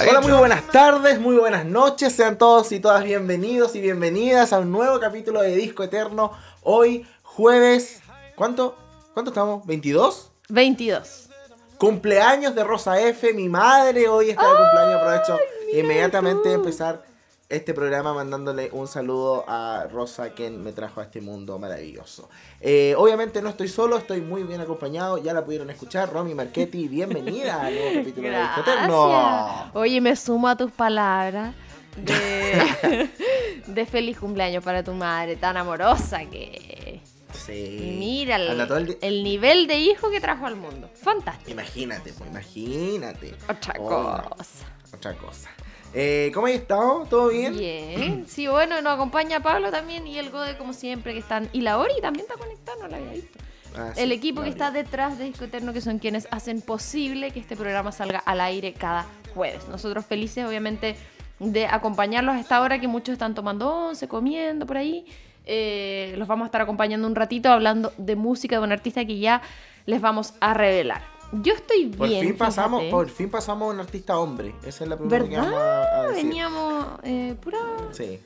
[0.00, 2.14] Hola, muy buenas tardes, muy buenas noches.
[2.14, 6.32] Sean todos y todas bienvenidos y bienvenidas a un nuevo capítulo de Disco Eterno.
[6.62, 8.00] Hoy, jueves.
[8.34, 8.78] ¿Cuánto?
[9.12, 9.62] ¿Cuánto estamos?
[9.66, 10.30] ¿22?
[10.48, 11.28] 22.
[11.76, 14.08] Cumpleaños de Rosa F, mi madre.
[14.08, 15.02] Hoy está de cumpleaños.
[15.02, 15.38] Aprovecho
[15.74, 17.04] inmediatamente de empezar
[17.50, 22.30] este programa mandándole un saludo a Rosa, quien me trajo a este mundo maravilloso.
[22.60, 26.12] Eh, obviamente no estoy solo, estoy muy bien acompañado, ya la pudieron escuchar.
[26.12, 29.70] Romy Marchetti, bienvenida al nuevo capítulo de Disco Eterno.
[29.74, 31.52] Oye, me sumo a tus palabras
[31.96, 33.10] de,
[33.66, 37.02] de feliz cumpleaños para tu madre, tan amorosa que...
[37.46, 37.96] Sí.
[37.98, 40.90] Mira el, nivel de hijo que trajo al mundo.
[40.94, 41.50] Fantástico.
[41.50, 43.34] Imagínate, pues imagínate.
[43.48, 44.66] Otra cosa.
[44.92, 45.50] otra cosa.
[45.92, 47.06] Eh, ¿Cómo has estado?
[47.10, 47.56] ¿Todo bien?
[47.56, 48.24] Bien.
[48.28, 51.48] Sí, bueno, nos acompaña Pablo también y el Gode como siempre que están.
[51.52, 53.38] Y la Ori también está conectada, no la había visto.
[53.76, 57.30] Ah, sí, el equipo que está detrás de Disco Eterno, que son quienes hacen posible
[57.32, 59.68] que este programa salga al aire cada jueves.
[59.68, 60.96] Nosotros felices, obviamente,
[61.40, 65.06] de acompañarlos a esta hora que muchos están tomando once, comiendo por ahí.
[65.46, 69.18] Eh, los vamos a estar acompañando un ratito hablando de música de un artista que
[69.18, 69.42] ya
[69.86, 71.02] les vamos a revelar.
[71.32, 72.26] Yo estoy Por bien.
[72.26, 72.90] fin pasamos, fíjate.
[72.96, 74.54] por fin pasamos a un artista hombre.
[74.64, 75.82] Esa es la primera que vamos ¿Verdad?
[75.94, 76.24] a, a decir.
[76.26, 77.58] Veníamos eh, pura
[77.92, 78.20] Sí.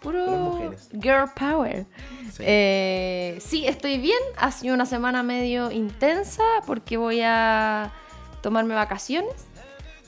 [0.00, 1.86] Puro girl power.
[2.32, 2.42] Sí.
[2.46, 4.18] Eh, sí, estoy bien.
[4.36, 7.92] Ha sido una semana medio intensa porque voy a
[8.40, 9.34] tomarme vacaciones.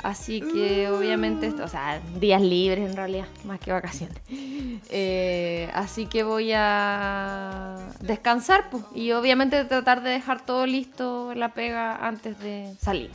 [0.03, 0.95] Así que Mm.
[0.95, 4.17] obviamente, esto- o sea, días libres en realidad, más que vacaciones.
[4.93, 11.53] Eh, así que voy a descansar pues, y obviamente tratar de dejar todo listo, la
[11.55, 13.11] pega antes de salir.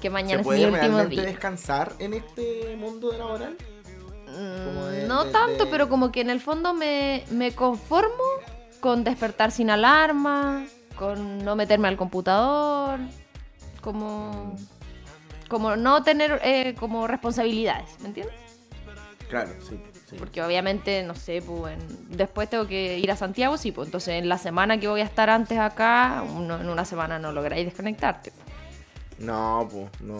[0.00, 1.24] Que mañana ¿Se es puede mi último realmente día.
[1.24, 3.56] descansar en este mundo laboral?
[4.24, 7.52] Como de- Mm, no de- tanto, de- pero como que en el fondo me, me
[7.52, 8.24] conformo
[8.80, 10.64] con despertar sin alarma,
[10.98, 12.98] con no meterme al computador,
[13.80, 14.56] como,
[15.52, 18.34] como no tener eh, como responsabilidades, ¿me entiendes?
[19.28, 19.78] Claro, sí.
[20.08, 20.16] sí.
[20.18, 24.14] Porque obviamente, no sé, pues en- después tengo que ir a Santiago, sí, pues entonces
[24.14, 27.64] en la semana que voy a estar antes acá, uno- en una semana no lográis
[27.66, 28.32] desconectarte.
[29.18, 30.18] No, pues, no,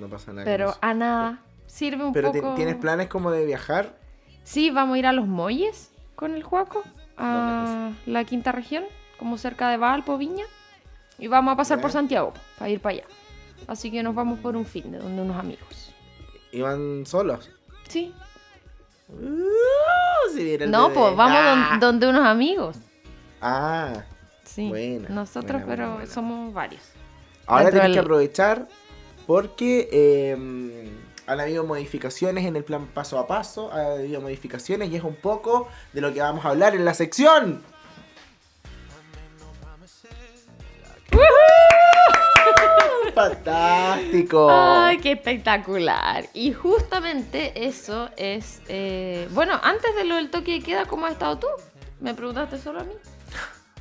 [0.00, 0.44] no pasa nada.
[0.44, 2.54] Pero a nada, sirve un Pero poco...
[2.54, 3.94] ¿tienes planes como de viajar?
[4.44, 6.82] Sí, vamos a ir a los Molles con el Juaco,
[7.16, 8.84] a la quinta región,
[9.18, 10.44] como cerca de Valpo, Viña.
[11.18, 13.04] Y vamos a pasar por Santiago para ir para allá.
[13.66, 15.92] Así que nos vamos por un fin de donde unos amigos.
[16.52, 17.50] ¿Iban solos?
[17.88, 18.12] Sí.
[19.08, 20.94] Uh, si No, bebé.
[21.00, 21.68] pues vamos Ah.
[21.72, 22.76] don- donde unos amigos.
[23.40, 24.04] Ah,
[24.44, 24.68] Sí.
[24.68, 26.82] Buena, Nosotros, buena, pero buena, somos varios.
[27.46, 28.68] ahora tienes que aprovechar
[29.26, 30.90] porque eh,
[31.26, 35.14] han habido modificaciones en el plan paso a paso, ha habido modificaciones y es un
[35.14, 37.62] poco de lo que vamos a hablar en la sección.
[43.14, 44.48] Fantástico.
[44.50, 46.26] Ay, qué espectacular.
[46.34, 48.60] Y justamente eso es...
[48.68, 51.46] eh, Bueno, antes de lo del toque de queda, ¿cómo has estado tú?
[52.00, 52.92] ¿Me preguntaste solo a mí?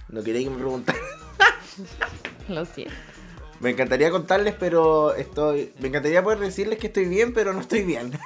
[0.10, 1.02] No quería que me preguntaran.
[2.50, 2.94] Lo siento.
[3.62, 5.72] Me encantaría contarles, pero estoy.
[5.80, 8.12] Me encantaría poder decirles que estoy bien, pero no estoy bien.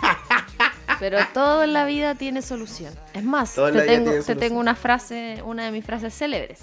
[0.97, 2.93] Pero todo en la vida tiene solución.
[3.13, 6.61] Es más, te tengo, te tengo una frase, una de mis frases célebres.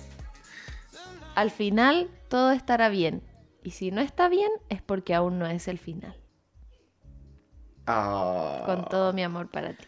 [1.34, 3.22] Al final todo estará bien.
[3.62, 6.16] Y si no está bien, es porque aún no es el final.
[7.86, 9.84] Ah, Con todo mi amor para ti.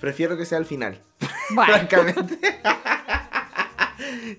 [0.00, 1.00] Prefiero que sea al final.
[1.54, 2.38] Bueno, Francamente.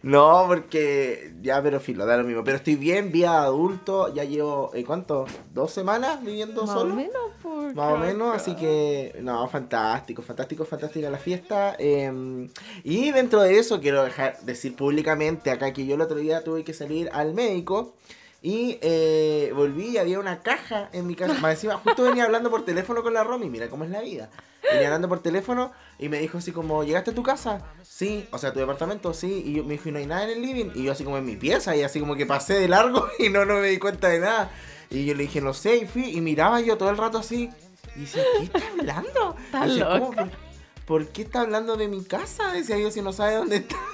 [0.01, 2.43] no, porque ya, pero filo, da lo mismo.
[2.43, 4.11] Pero estoy bien, vía adulto.
[4.13, 5.25] Ya llevo, ¿eh, ¿cuánto?
[5.53, 6.95] ¿Dos semanas viviendo más o solo?
[6.95, 7.21] menos.
[7.43, 11.75] por Más o menos, así que, no, fantástico, fantástico, fantástica la fiesta.
[11.77, 12.49] eh,
[12.83, 16.63] y dentro de eso, quiero dejar decir públicamente acá que yo el otro día tuve
[16.63, 17.95] que salir al médico
[18.45, 21.33] y eh, volví y había una caja en mi casa.
[21.41, 24.29] Más encima, justo venía hablando por teléfono con la Romy, mira cómo es la vida.
[24.71, 27.63] Venía hablando por teléfono y me dijo así como, ¿llegaste a tu casa?
[27.81, 29.41] Sí, o sea, tu departamento, sí.
[29.47, 30.69] Y yo, me dijo, ¿y no hay nada en el living?
[30.75, 33.29] Y yo así como en mi pieza y así como que pasé de largo y
[33.29, 34.51] no, no me di cuenta de nada.
[34.91, 37.49] Y yo le dije, no sé, y fui y miraba yo todo el rato así.
[37.95, 39.35] Y decía, ¿qué está hablando?
[39.43, 40.25] Está loca.
[40.25, 40.29] ¿Por,
[40.85, 42.53] por qué está hablando de mi casa?
[42.53, 43.75] Decía yo, si no sabe dónde está.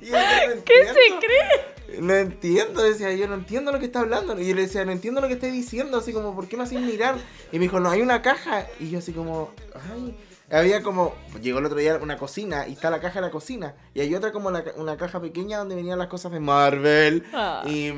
[0.00, 1.20] Y yo, "No ¿Qué se entiendo".
[1.20, 1.79] cree?
[1.98, 4.38] No entiendo, decía yo, no entiendo lo que está hablando.
[4.40, 6.62] Y yo le decía, no entiendo lo que está diciendo, así como, ¿por qué me
[6.62, 7.16] hacen mirar?
[7.52, 8.66] Y me dijo, no, hay una caja.
[8.78, 9.50] Y yo así como,
[9.92, 10.16] ay.
[10.52, 13.76] Había como, llegó el otro día una cocina y está la caja de la cocina.
[13.94, 17.24] Y hay otra como la una caja pequeña donde venían las cosas de Marvel.
[17.32, 17.62] Ah.
[17.66, 17.92] Y,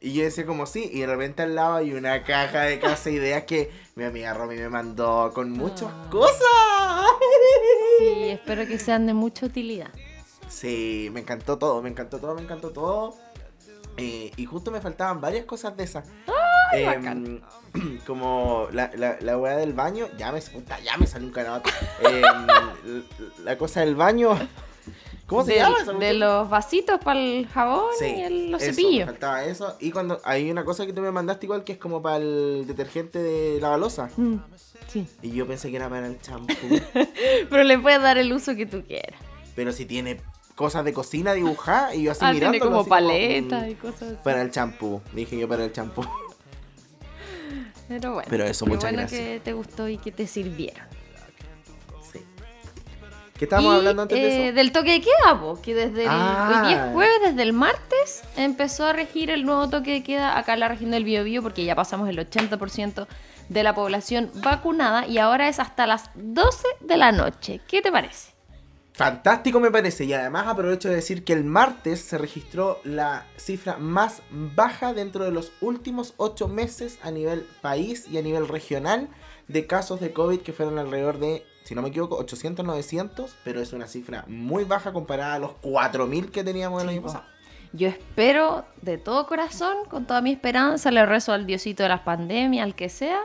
[0.00, 3.10] y yo decía como sí, y de repente al lado hay una caja de casa
[3.10, 6.08] de ideas que mi amiga Romy me mandó con muchas Ah.
[6.10, 6.40] cosas.
[7.98, 9.90] Sí, espero que sean de mucha utilidad.
[10.54, 13.14] Sí, me encantó todo, me encantó todo, me encantó todo.
[13.96, 16.08] Eh, y justo me faltaban varias cosas de esas.
[16.72, 17.42] Ay, Em, bacán.
[18.06, 21.70] como la, la, la weá del baño, ya me, puta, ya me salió un canabato.
[22.00, 22.22] Em,
[23.44, 24.30] la, cosa del baño.
[25.26, 28.70] ¿Cómo se Del- llama De los vasitos para el jabón Sí, y el- los eso,
[28.70, 29.06] me cepillos.
[29.06, 29.76] faltaba eso.
[29.80, 32.64] Y cuando hay una cosa que tú me mandaste igual que es como para el
[32.66, 34.10] detergente de la balosa.
[34.16, 34.36] Mm,
[34.88, 35.08] sí.
[35.22, 36.52] Y yo pensé que era para el champú.
[37.50, 39.18] Pero le puedes dar el uso que tú quieras.
[39.56, 40.20] pero si tiene
[40.54, 42.52] cosas de cocina dibujadas y yo así Ah, mirando.
[42.58, 44.16] tiene como paletas y cosas así.
[44.22, 45.02] Para el champú.
[45.12, 46.04] Dije yo para el champú.
[47.88, 48.26] Pero bueno.
[48.30, 49.20] Pero eso, muchas bueno gracias.
[49.20, 50.86] que te gustó y que te sirvieron.
[52.12, 52.20] Sí.
[53.36, 54.54] ¿Qué estábamos Y, hablando antes de eh, eso?
[54.56, 56.48] Del toque de queda, po, que desde el Ah.
[56.62, 60.38] hoy día es jueves, desde el martes, empezó a regir el nuevo toque de queda
[60.38, 63.06] acá en la región del Biobío, porque ya pasamos el 80%
[63.50, 67.60] de la población vacunada y ahora es hasta las 12 de la noche.
[67.68, 68.32] ¿Qué te parece?
[68.94, 70.04] Fantástico me parece.
[70.04, 75.24] Y además aprovecho de decir que el martes se registró la cifra más baja dentro
[75.24, 79.08] de los últimos ocho meses a nivel país y a nivel regional
[79.48, 83.34] de casos de COVID que fueron alrededor de, si no me equivoco, 800, 900.
[83.42, 87.24] Pero es una cifra muy baja comparada a los 4.000 que teníamos el año pasado.
[87.72, 92.02] Yo espero de todo corazón, con toda mi esperanza, le rezo al diosito de las
[92.02, 93.18] pandemias, al que sea,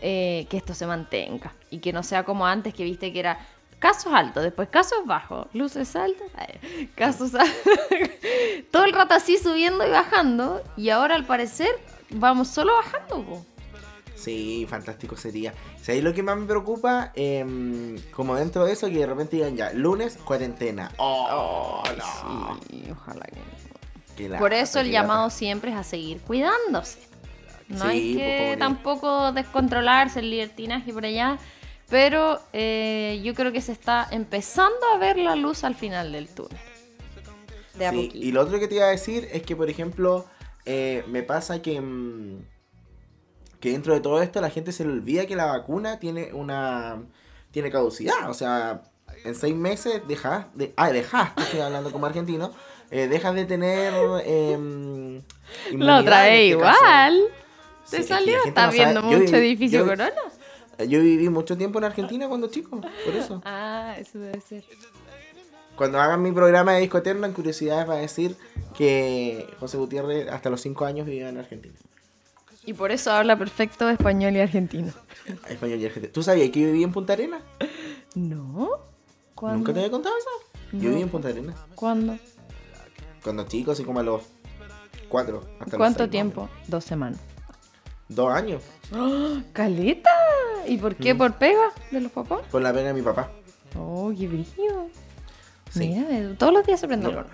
[0.00, 1.52] eh, que esto se mantenga.
[1.70, 3.40] Y que no sea como antes, que viste que era
[3.82, 7.56] casos altos, después casos bajos, luces altas, ay, casos altos.
[8.70, 10.62] todo el rato así subiendo y bajando.
[10.76, 11.68] Y ahora al parecer
[12.10, 13.22] vamos solo bajando.
[13.24, 13.44] po.
[14.14, 15.52] Sí, fantástico sería.
[15.82, 19.34] Si ahí lo que más me preocupa, em, como dentro de eso, que de repente
[19.36, 20.92] digan ya, lunes, cuarentena.
[20.98, 22.60] Oh, no.
[22.70, 23.26] Sí, ojalá
[24.16, 25.02] que lata, Por eso el lata.
[25.02, 27.00] llamado siempre es a seguir cuidándose.
[27.66, 31.38] No hay Sí, pues, que tampoco descontrolarse el libertinaje por allá,
[31.92, 36.26] pero eh, yo creo que se está empezando a ver la luz al final del
[36.26, 36.58] túnel.
[37.74, 40.24] De Sí, y lo otro que te iba a decir es que, por ejemplo,
[40.64, 42.38] eh, me pasa que, mm,
[43.60, 47.02] que dentro de todo esto la gente se le olvida que la vacuna tiene una
[47.50, 48.30] tiene caducidad.
[48.30, 48.82] O sea,
[49.24, 52.52] en seis meses dejas, de, ah, dejas, estoy hablando como argentino,
[52.90, 53.92] eh, dejas de tener...
[54.24, 55.20] em,
[55.74, 56.78] La otra vez este caso.
[56.80, 57.22] igual.
[57.84, 58.34] Sí, ¿Te salió?
[58.44, 60.12] gente ¿Estás no sabe- viendo mucho edificio yo- Corona?
[60.84, 63.42] Yo viví mucho tiempo en Argentina cuando chico, por eso.
[63.46, 64.64] Ah, eso debe ser.
[65.76, 68.36] Cuando hagan mi programa de disco eterno, en curiosidades va a decir
[68.76, 71.74] que José Gutiérrez hasta los 5 años vivía en Argentina.
[72.64, 74.92] Y por eso habla perfecto español y argentino.
[75.48, 76.12] Español y argentino.
[76.12, 77.42] ¿Tú sabías que yo vivía en Punta Arenas?
[78.14, 78.70] ¿No?
[79.34, 79.58] ¿Cuándo?
[79.58, 80.58] ¿Nunca te había contado eso?
[80.72, 80.82] No.
[80.82, 81.56] Yo viví en Punta Arenas.
[81.74, 82.18] ¿Cuándo?
[83.24, 84.22] Cuando chico, así como a los
[85.08, 85.38] 4.
[85.38, 86.48] Hasta los ¿Cuánto seis, tiempo?
[86.68, 87.20] Dos semanas.
[88.14, 88.62] Dos años.
[88.94, 90.10] ¡Oh, ¡Caleta!
[90.66, 91.14] ¿Y por qué?
[91.14, 91.18] Mm.
[91.18, 92.40] ¿Por pega de los papás?
[92.50, 93.30] Con la pena de mi papá.
[93.78, 94.88] Oh, qué brillo.
[95.70, 95.88] Sí.
[95.88, 97.24] Mira, eh, todos los días se aprende No,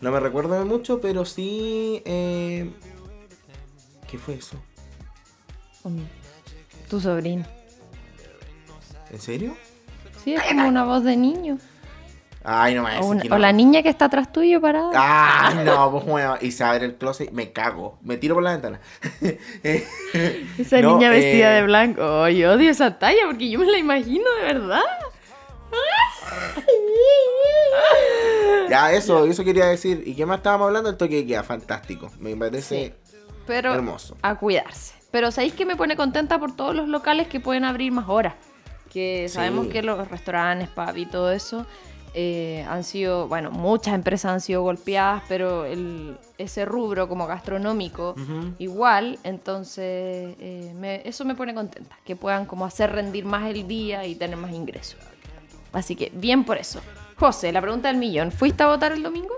[0.00, 2.00] no me recuerdo de mucho, pero sí.
[2.04, 2.70] Eh...
[4.08, 4.56] ¿Qué fue eso?
[6.88, 7.44] Tu sobrino.
[9.10, 9.56] ¿En serio?
[10.22, 11.58] Sí, es como una voz de niño.
[12.46, 13.38] Ay, no me O, una- o no.
[13.38, 14.90] la niña que está atrás tuyo parada.
[14.94, 18.52] Ah, no, pues bueno, y se abre el closet, me cago, me tiro por la
[18.52, 18.80] ventana.
[19.64, 22.02] Eh, Esa no, niña vestida eh, de blanco.
[22.04, 24.80] Oh, yo odio esa talla porque yo me la imagino de verdad.
[28.68, 30.02] Ya, eso, eso quería decir.
[30.06, 30.90] ¿Y qué más estábamos hablando?
[30.90, 32.10] El toque de queda, fantástico.
[32.18, 32.94] Me parece
[33.46, 34.16] Pero hermoso.
[34.22, 34.94] a cuidarse.
[35.10, 38.34] Pero ¿sabéis que me pone contenta por todos los locales que pueden abrir más horas?
[38.92, 39.34] Que Sí.
[39.34, 41.66] sabemos que los restaurantes, pub y todo eso
[42.14, 48.14] eh, han sido, bueno, muchas empresas han sido golpeadas, pero el, ese rubro como gastronómico
[48.58, 53.66] igual, entonces eh, me- eso me pone contenta, que puedan como hacer rendir más el
[53.66, 54.98] día y tener más ingresos.
[55.72, 56.80] Así que bien por eso.
[57.16, 59.34] José, la pregunta del millón, ¿fuiste a votar el domingo?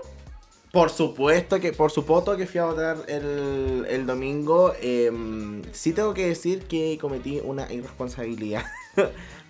[0.71, 4.73] Por supuesto que, por supuesto que fui a votar el, el domingo.
[4.81, 8.63] em, sí tengo que decir que cometí una irresponsabilidad.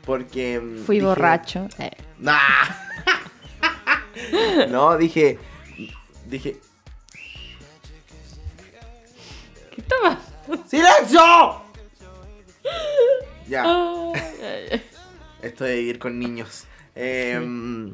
[0.05, 0.55] Porque.
[0.55, 1.67] em, Fui dije- borracho.
[1.79, 2.37] Eh, ¡Nah!
[4.69, 5.37] no, dije.
[6.25, 6.57] Dije.
[9.75, 10.19] ¿Qué toma?
[10.67, 11.21] ¡Silencio!
[13.47, 13.63] Ya.
[13.63, 14.83] Ay.
[15.41, 16.65] Esto de vivir con niños.
[16.95, 17.93] Em,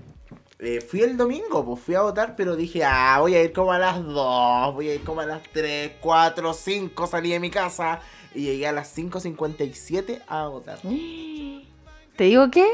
[0.59, 3.73] eh, fui el domingo, pues fui a votar, pero dije, ah, voy a ir como
[3.73, 7.49] a las 2, voy a ir como a las 3, 4, 5, salí de mi
[7.49, 7.99] casa
[8.33, 10.79] y llegué a las 5.57 a votar.
[12.15, 12.65] ¿Te digo qué?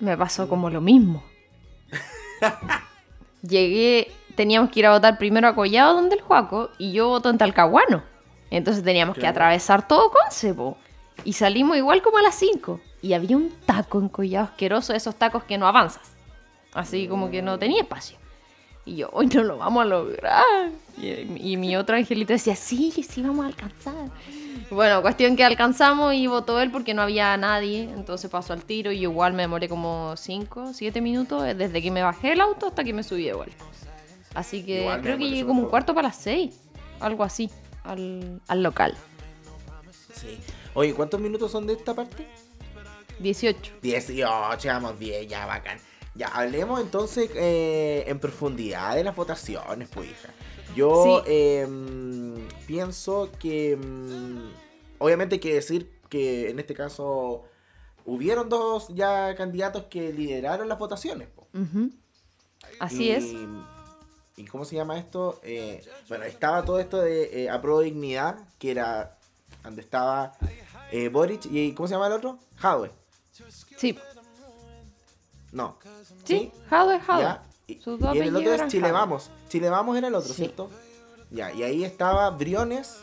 [0.00, 1.24] Me pasó como lo mismo.
[3.42, 7.30] Llegué, teníamos que ir a votar primero a Collado, donde el Juaco, y yo voto
[7.30, 8.02] en Talcahuano.
[8.50, 10.76] Entonces teníamos que atravesar todo Conce, po.
[11.24, 12.80] Y salimos igual como a las 5.
[13.02, 16.12] Y había un taco en Collado asqueroso, esos tacos que no avanzas.
[16.72, 18.18] Así como que no tenía espacio.
[18.84, 20.70] Y yo, hoy no lo vamos a lograr.
[20.96, 24.10] Y, y mi otro angelito decía, sí, sí, vamos a alcanzar.
[24.70, 28.92] Bueno, cuestión que alcanzamos y votó él porque no había nadie, entonces pasó al tiro
[28.92, 32.84] y igual me demoré como 5, 7 minutos desde que me bajé el auto hasta
[32.84, 33.64] que me subí de vuelta.
[34.34, 36.54] Así que Igual creo que llegué como un cuarto para las 6,
[37.00, 37.50] algo así,
[37.82, 38.94] al, al local.
[40.12, 40.38] Sí.
[40.74, 42.26] Oye, ¿cuántos minutos son de esta parte?
[43.20, 43.72] 18.
[43.82, 45.78] 18, vamos 10, ya bacán.
[46.14, 50.28] Ya, hablemos entonces eh, en profundidad de las votaciones, pues hija.
[50.74, 51.32] Yo Sí.
[51.32, 54.50] em, pienso que mm,
[54.98, 57.44] obviamente hay que decir que en este caso
[58.04, 61.28] hubieron dos ya candidatos que lideraron las votaciones.
[61.54, 61.90] Ujú.
[62.80, 63.24] Así Y- es.
[64.36, 65.40] ¿Y cómo se llama esto?
[65.42, 69.18] Eh, bueno, estaba todo esto de eh, Apruebo Dignidad, que era
[69.64, 70.32] donde estaba
[70.92, 72.38] eh, Boric y ¿cómo se llama el otro?
[72.56, 72.92] Jadwe.
[73.76, 73.98] Sí,
[75.50, 75.76] No.
[76.24, 77.40] sí, Jadwe, Jadwe.
[77.68, 78.90] Y, Sus dos y en el otro es Chile.
[78.90, 79.30] Vamos.
[79.48, 80.42] Chile Vamos era el otro, Sí.
[80.42, 80.70] ¿cierto?
[81.30, 82.96] Ya, y ahí estaba Briones,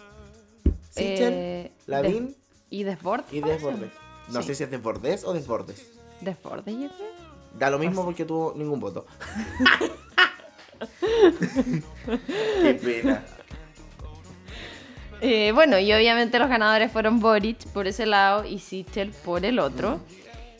[0.90, 2.36] Sichel, Eh, Lavín Des-
[2.72, 3.32] y Desbordes.
[3.32, 3.42] y.
[3.42, 3.92] Desbordes.
[4.30, 4.48] No Sí.
[4.48, 5.86] sé si es Desbordes o Desbordes.
[6.22, 7.16] Desbordes, yo creo.
[7.60, 9.06] Da lo mismo porque tuvo ningún voto.
[12.62, 13.24] Qué pena.
[15.22, 19.60] Eh, bueno, y obviamente los ganadores fueron Boric por ese lado y Sichel por el
[19.60, 20.00] otro.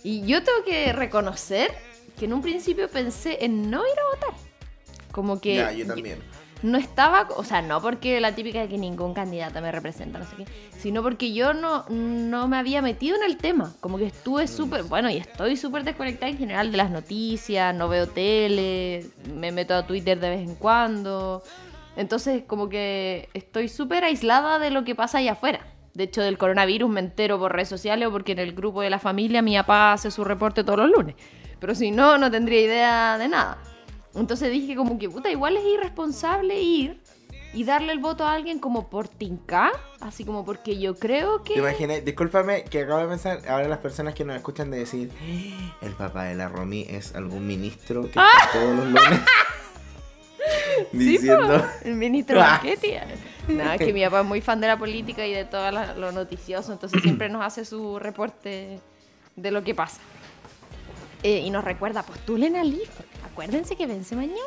[0.04, 1.72] Y yo tengo que reconocer
[2.18, 4.40] que en un principio pensé en no ir a votar.
[5.12, 6.20] Como que Ya, yo también.
[6.62, 10.26] no estaba, o sea, no porque la típica de que ningún candidato me representa, no
[10.26, 10.46] sé qué,
[10.78, 13.74] sino porque yo no, no me había metido en el tema.
[13.80, 17.88] Como que estuve súper, bueno, y estoy súper desconectada en general de las noticias, no
[17.88, 21.44] veo tele, me meto a Twitter de vez en cuando.
[21.98, 25.62] Entonces, como que estoy súper aislada de lo que pasa allá afuera.
[25.94, 28.90] De hecho, del coronavirus me entero por redes sociales o porque en el grupo de
[28.90, 31.16] la familia mi papá hace su reporte todos los lunes.
[31.60, 33.58] Pero si no, no tendría idea de nada.
[34.14, 37.02] Entonces dije como que, puta, igual es irresponsable ir
[37.54, 39.72] y darle el voto a alguien como por tinca,
[40.02, 41.60] así como porque yo creo ¿Te que...
[41.60, 42.04] imaginas?
[42.04, 45.94] Discúlpame que acabo de pensar, ahora las personas que nos escuchan de decir, "Ah, el
[45.94, 49.20] papá de la Romy es algún ministro que está todos los lunes
[50.92, 51.60] Sí, diciendo...
[51.60, 52.60] po, el ministro Ah.
[52.62, 52.94] Marchetti.
[53.48, 56.74] Nada, que mi papá es muy fan de la política y de todo lo noticioso,
[56.74, 58.80] entonces siempre nos hace su reporte
[59.36, 60.00] de lo que pasa.
[61.28, 63.04] Eh, y nos recuerda, postulen al IFE.
[63.32, 64.38] Acuérdense que vence mañana.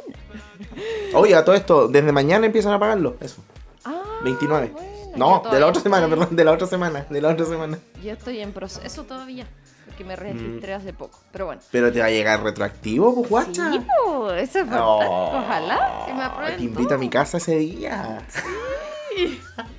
[1.13, 3.43] Oye, a todo esto, desde mañana empiezan a pagarlo, eso.
[3.85, 4.69] Ah, 29.
[4.73, 7.29] bueno, yo no, de la otra semana, estoy- perdón, de la otra semana, de la
[7.31, 7.79] otra semana.
[8.01, 9.47] Yo estoy en proceso todavía,
[9.87, 10.21] porque me Mm.
[10.21, 11.19] registré hace poco.
[11.33, 11.61] Pero bueno.
[11.73, 13.73] Pero te va a llegar retroactivo, pues guacha.
[13.73, 16.59] Sí, po, eso es Ojalá que me aprueben.
[16.59, 18.25] Te invito a mi casa ese día.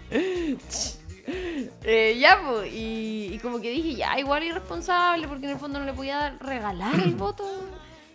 [1.84, 5.80] Eh, ya, pues, y, y como que dije, ya, igual irresponsable, porque en el fondo
[5.80, 7.46] no le podía dar, regalar el voto.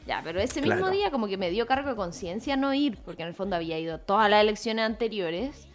[0.06, 0.92] Ya, pero ese mismo Claro.
[0.92, 3.78] día como que me dio cargo de conciencia no ir, porque en el fondo había
[3.78, 5.66] ido todas las elecciones anteriores.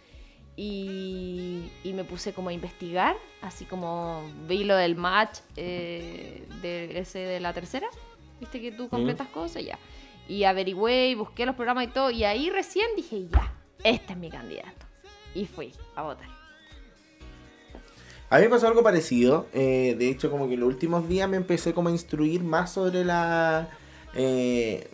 [0.56, 6.98] Y, y me puse como a investigar, así como vi lo del match eh, de
[6.98, 7.88] ese de la tercera,
[8.40, 9.78] viste que tú completas cosas, ya.
[10.28, 13.52] Y averigüé y busqué los programas y todo, y ahí recién dije, ya,
[13.84, 14.86] este es mi candidato.
[15.34, 16.28] Y fui a votar.
[18.30, 19.46] A mí me pasó algo parecido.
[19.52, 22.72] eh, de hecho, como que en los últimos días me empecé como a instruir más
[22.72, 23.68] sobre la,
[24.14, 24.88] eh,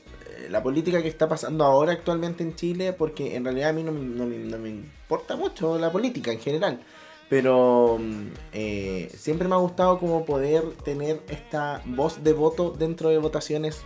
[0.51, 3.93] la política que está pasando ahora actualmente en Chile, porque en realidad a mí no,
[3.93, 6.81] no me- no me importa mucho la política en general.
[7.29, 13.09] Pero mm, eh, siempre me ha gustado como poder tener esta voz de voto dentro
[13.11, 13.83] de votaciones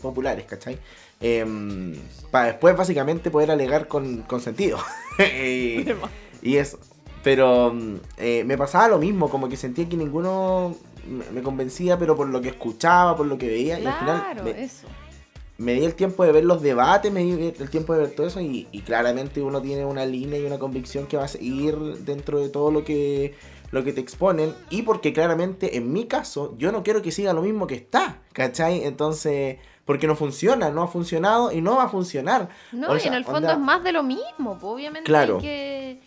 [0.00, 0.78] populares, ¿cachai?
[2.30, 4.78] para después básicamente poder alegar con, con sentido.
[5.18, 5.84] y,
[6.42, 6.78] y eso.
[7.22, 10.74] Pero mm, eh, me pasaba lo mismo, como que sentía que ninguno
[11.32, 14.62] me- convencía, pero por lo que escuchaba, por lo que veía, y al final me,
[14.62, 14.86] eso.
[15.58, 18.26] me di el tiempo de ver los debates, me di el tiempo de ver todo
[18.26, 21.76] eso, y, y claramente uno tiene una línea y una convicción que va a seguir
[22.04, 23.34] dentro de todo lo que,
[23.70, 27.32] lo que te exponen, y porque claramente en mi caso, yo no quiero que siga
[27.34, 28.84] lo mismo que está, ¿cachai?
[28.84, 32.48] Entonces, porque no funciona, no ha funcionado y no va a funcionar.
[32.72, 34.56] No, O y en el fondo onda- es más de lo mismo.
[34.60, 35.36] pues, obviamente Claro.
[35.36, 36.00] hay que,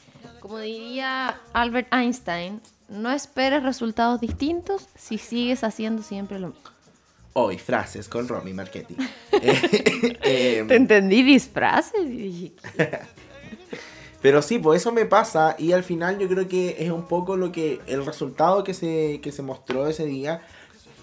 [0.43, 2.59] como diría Albert Einstein,
[2.89, 6.69] no esperes resultados distintos si sigues haciendo siempre lo mismo.
[7.31, 8.97] Hoy, frases con Romy Marchetti.
[9.31, 9.61] Eh,
[10.21, 12.51] eh, Te entendí disfraces y dije,
[14.21, 17.37] Pero sí, pues eso me pasa y al final yo creo que es un poco
[17.37, 20.41] lo que el resultado que se, que se mostró ese día.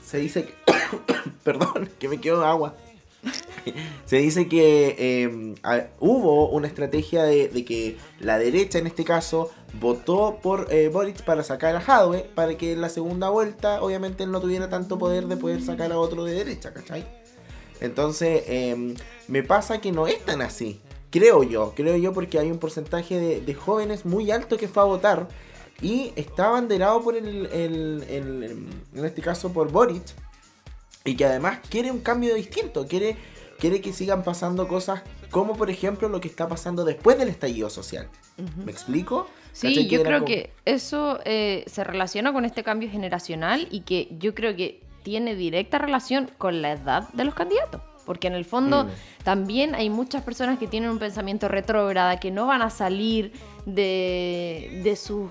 [0.05, 0.55] Se dice que...
[1.45, 2.75] Perdón, que me quedo agua.
[4.07, 9.50] Se dice que a- hubo una estrategia de, que la derecha en este caso
[9.81, 14.25] votó por eh, Boric para sacar a Jadwe para que en la segunda vuelta obviamente
[14.25, 17.07] él no tuviera tanto poder de poder sacar a otro de derecha, ¿cachai?
[17.81, 18.95] Entonces, eh,
[19.29, 20.81] me pasa que no es tan así.
[21.11, 24.83] Creo yo, creo yo porque hay un porcentaje de, de jóvenes muy alto que fue
[24.83, 25.29] a votar.
[25.83, 30.03] y está abanderado por el, el- el- en este caso por Boric
[31.04, 33.16] y que además quiere un cambio distinto, quiere,
[33.59, 37.71] quiere que sigan pasando cosas como por ejemplo lo que está pasando después del estallido
[37.71, 38.09] social.
[38.64, 39.28] ¿Me explico?
[39.52, 44.09] Sí, yo creo como- que eso eh, se relaciona con este cambio generacional y que
[44.19, 47.80] yo creo que tiene directa relación con la edad de los candidatos.
[48.07, 48.88] Porque en el fondo Mm.
[49.25, 53.33] también hay muchas personas que tienen un pensamiento retrógrada, que no van a salir
[53.66, 55.30] de, de, sus,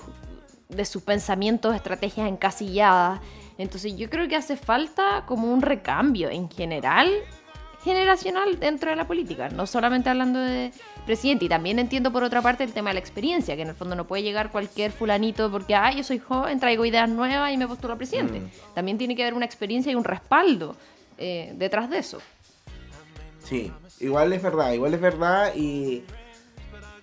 [0.70, 3.20] de sus pensamientos, estrategias encasilladas.
[3.60, 7.12] Entonces yo creo que hace falta como un recambio en general
[7.84, 10.72] generacional dentro de la política, no solamente hablando de
[11.06, 11.46] presidente.
[11.46, 13.96] Y también entiendo por otra parte el tema de la experiencia, que en el fondo
[13.96, 17.68] no puede llegar cualquier fulanito porque, ay, yo soy joven, traigo ideas nuevas y me
[17.68, 18.40] postulo a presidente.
[18.40, 18.50] Mm.
[18.74, 20.76] También tiene que haber una experiencia y un respaldo
[21.18, 22.20] eh, detrás de eso.
[23.44, 26.04] Sí, igual es verdad, igual es verdad y,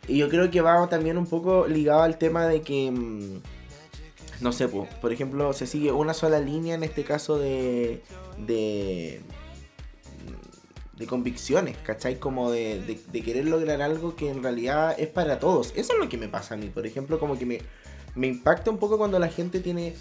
[0.09, 3.41] y yo creo que va también un poco ligado al tema de que, mm,
[4.41, 8.03] no sé, po, por ejemplo, se sigue una sola línea en este caso de,
[8.47, 9.21] de,
[10.97, 12.19] de convicciones, ¿cachai?
[12.19, 12.81] Como de,
[13.13, 15.73] de- querer lograr algo que en realidad es para todos.
[15.77, 17.61] Eso es lo que me pasa a mí, por ejemplo, como que me,
[18.15, 19.95] me impacta un poco cuando la gente tiene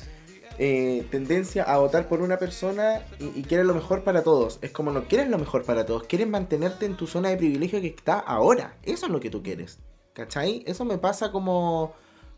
[0.58, 4.60] eh, tendencia a votar por una persona y, y quiere lo mejor para todos.
[4.62, 7.82] Es como no quieres lo mejor para todos, quieres mantenerte en tu zona de privilegio
[7.82, 8.78] que está ahora.
[8.84, 9.80] Eso es lo que tú quieres.
[10.14, 10.64] ¿Cachai?
[10.66, 11.92] Eso me pasa como,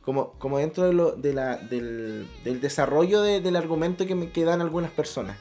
[0.08, 4.30] como, como dentro de lo, de la, del, del desarrollo de- del argumento que me
[4.32, 5.36] que dan algunas personas.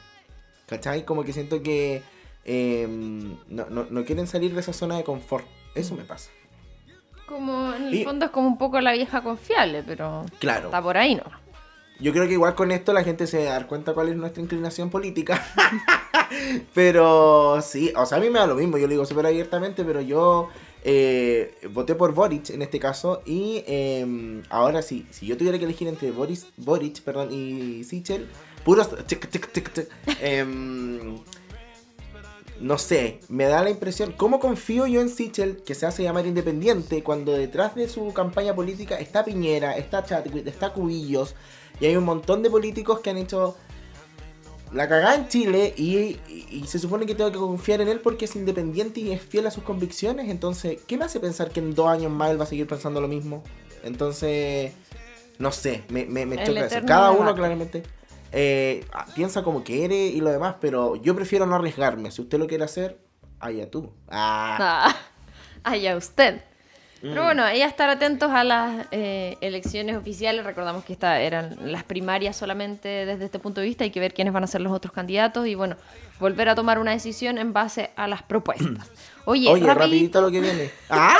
[0.67, 1.05] ¿Cachai?
[1.05, 2.03] Como que siento que
[2.45, 5.47] eh, no, no- no quieren salir de esa zona de confort.
[5.77, 6.31] Eso me pasa.
[7.29, 10.65] Como en el Y- fondo es como un poco la vieja confiable, pero Claro.
[10.67, 11.23] está por ahí, ¿no?
[12.01, 14.17] Yo creo que igual con esto la gente se va a dar cuenta cuál es
[14.17, 15.43] nuestra inclinación política.
[16.75, 19.85] pero sí, o sea, a mí me da lo mismo, yo lo digo súper abiertamente,
[19.85, 20.49] pero yo
[20.85, 25.65] eh, voté por Boric en este caso y eh, ahora sí, si yo tuviera que
[25.65, 28.29] elegir entre Boris, Boric perdón, y Sichel,
[28.65, 28.91] puros...
[30.21, 31.19] em,
[32.61, 36.27] no sé, me da la impresión, ¿cómo confío yo en Sichel, que se hace llamar
[36.27, 41.35] independiente, cuando detrás de su campaña política está Piñera, está Chatwit, está Cubillos,
[41.81, 43.57] y hay un montón de políticos que han hecho
[44.77, 45.97] la cagada en Chile y,
[46.29, 49.23] y- y se supone que tengo que confiar en él porque es independiente y es
[49.23, 52.39] fiel a sus convicciones, entonces, ¿qué me hace pensar que en dos años más él
[52.39, 53.43] va a seguir pensando lo mismo?
[53.83, 54.73] Entonces,
[55.39, 56.87] no sé, me, me, me choca eso.
[56.87, 57.37] Cada uno debate.
[57.39, 57.83] claramente
[58.33, 58.85] eh,
[59.15, 62.11] piensa como quiere y lo demás, pero yo prefiero no arriesgarme.
[62.11, 62.99] Si usted lo quiere hacer,
[63.41, 63.93] allá tú.
[64.09, 64.97] Ah, Ah,
[65.63, 66.43] allá usted.
[67.09, 67.25] Pero Mm.
[67.25, 70.45] bueno, ahí a estar atentos a las eh, elecciones oficiales.
[70.45, 73.85] Recordamos que estas eran las primarias solamente desde este punto de vista.
[73.85, 75.77] Hay que ver quiénes van a ser los otros candidatos y bueno,
[76.21, 78.91] volver a tomar una decisión en base a las propuestas.
[79.25, 80.71] Oye, Oye, rapidito, rapidito lo que viene.
[80.91, 81.17] ¡Ah!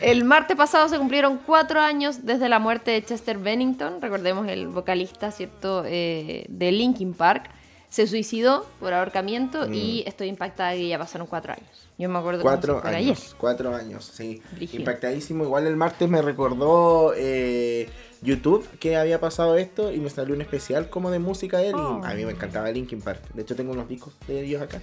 [0.00, 4.00] el martes pasado se cumplieron cuatro años desde la muerte de Chester Bennington.
[4.00, 7.50] Recordemos el vocalista, ¿cierto?, eh, de Linkin Park.
[7.88, 11.88] Se suicidó por ahorcamiento y estoy impactada que ya pasaron cuatro años.
[12.02, 12.52] Yo me acuerdo como.
[12.52, 13.36] Cuatro si fuera años, ayer.
[13.38, 14.42] cuatro años, sí.
[14.72, 15.44] Impactadísimo.
[15.44, 17.88] Igual el martes me recordó eh,
[18.22, 21.76] YouTube que había pasado esto y me salió un especial como de música de él.
[21.76, 22.00] Oh.
[22.02, 23.22] Y a mí me encantaba Linkin Park.
[23.34, 24.80] De hecho, tengo unos discos de ellos acá.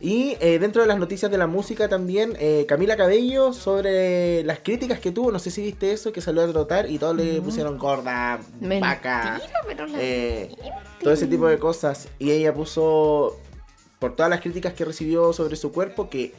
[0.00, 4.60] Y eh, dentro de las noticias de la música también, eh, Camila Cabello sobre las
[4.60, 5.32] críticas que tuvo.
[5.32, 9.40] No sé si viste eso, que salió a trotar y todos le pusieron gorda, vaca.
[9.40, 10.54] Mentira, pero la eh,
[11.02, 12.06] todo ese tipo de cosas.
[12.20, 13.40] Y ella puso,
[13.98, 16.32] por todas las críticas que recibió sobre su cuerpo, que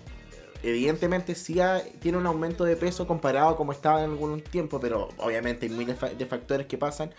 [0.63, 4.79] evidentemente sí ha- tiene un aumento de peso comparado a como estaba en algún tiempo,
[4.79, 7.11] pero obviamente hay miles de factores que pasan.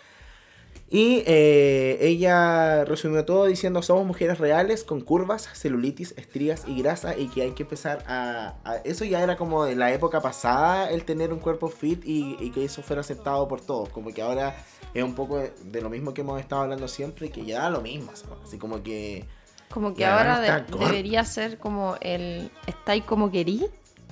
[0.91, 7.17] Y eh, ella resumió todo diciendo somos mujeres reales con curvas, celulitis, estrías y grasa
[7.17, 10.91] y que hay que empezar a, a- Eso ya era como de la época pasada
[10.91, 13.89] el tener un cuerpo fit y, y que eso fuera aceptado por todos.
[13.89, 14.55] Como que ahora
[14.93, 17.71] es un poco de, de lo mismo que hemos estado hablando siempre, que ya da
[17.71, 18.13] lo mismo.
[18.45, 19.25] Así como que...
[19.73, 23.65] Como que ahora de- debería ser como el estáis como querí,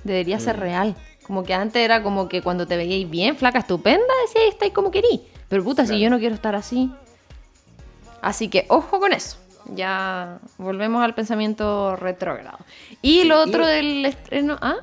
[0.03, 0.59] debería ser Mm.
[0.59, 0.95] real.
[1.27, 4.89] Como que antes era como que cuando te veíais bien, flaca, estupenda, decíais estáis como
[4.91, 5.21] querí.
[5.49, 6.91] Pero puta, si yo no quiero estar así.
[8.21, 9.37] Así que ojo con eso.
[9.73, 12.57] Ya volvemos al pensamiento retrógrado.
[13.01, 14.57] Y Sí, lo y- otro del estreno.
[14.61, 14.77] ¿Ah?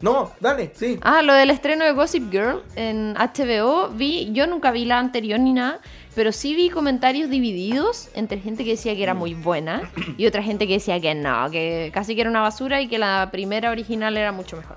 [0.00, 0.98] No, dale, sí.
[1.02, 5.38] Ah, lo del estreno de Gossip Girl en HBO, vi, yo nunca vi la anterior
[5.38, 5.78] ni nada,
[6.14, 10.42] pero sí vi comentarios divididos entre gente que decía que era muy buena y otra
[10.42, 13.70] gente que decía que no, que casi que era una basura y que la primera
[13.70, 14.76] original era mucho mejor.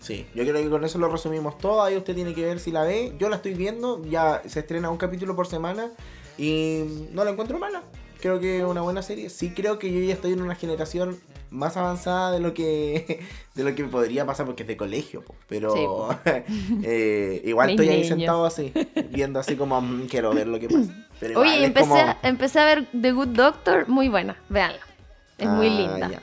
[0.00, 1.82] Sí, yo creo que con eso lo resumimos todo.
[1.82, 3.14] Ahí usted tiene que ver si la ve.
[3.18, 4.04] Yo la estoy viendo.
[4.04, 5.90] Ya se estrena un capítulo por semana.
[6.36, 7.82] Y no la encuentro mala.
[8.20, 9.30] Creo que es una buena serie.
[9.30, 11.18] Sí creo que yo ya estoy en una generación
[11.54, 13.20] más avanzada de lo que
[13.54, 15.34] de lo que podría pasar porque es de colegio, po.
[15.48, 15.86] pero Sí,
[16.84, 18.08] eh, igual Mis estoy ahí niños.
[18.18, 18.72] sentado así,
[19.10, 20.92] viendo así como "Mm, quiero ver lo que pasa.
[21.20, 24.80] Pero Oye, empecé, como- a, empecé a ver The Good Doctor, muy buena, véanla.
[25.38, 26.08] Es muy Ah, linda.
[26.10, 26.22] ya.